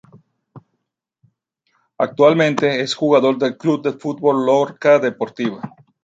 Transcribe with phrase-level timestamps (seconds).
[1.99, 5.61] Actualmente es jugador del Club de Fútbol Lorca Deportiva